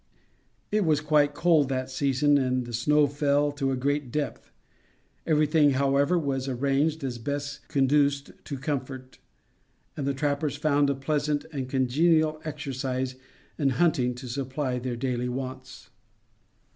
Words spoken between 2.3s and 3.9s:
and the snow fell to a